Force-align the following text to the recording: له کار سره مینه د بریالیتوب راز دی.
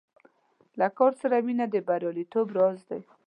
له 0.79 0.87
کار 0.97 1.11
سره 1.21 1.35
مینه 1.45 1.65
د 1.73 1.75
بریالیتوب 1.87 2.47
راز 2.57 2.79
دی. 2.89 3.01